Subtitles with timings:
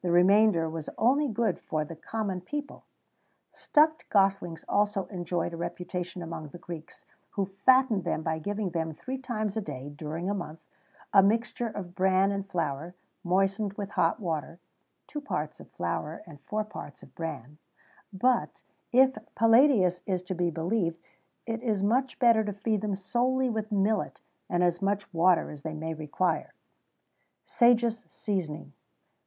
[0.00, 3.52] The remainder was only good for the common people.[XVII 74]
[3.92, 7.04] Stuffed goslings also enjoyed a reputation among the Greeks,[XVII
[7.44, 10.60] 75] who fattened them by giving them, three times a day, during a month,
[11.12, 14.58] a mixture of bran and flour, moistened with hot water
[15.06, 17.58] (two parts of flour and four parts of bran);
[18.14, 18.62] but,
[18.92, 20.98] if Palladius is to be believed,
[21.44, 25.60] it is much better to feed them solely with millet, and as much water as
[25.60, 26.56] they may require.[XVII
[27.44, 28.72] 76] _Sejus Seasoning.